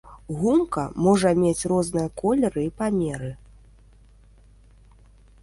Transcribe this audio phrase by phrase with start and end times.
[0.37, 3.31] Гумка можа мець розныя колеры і памеры.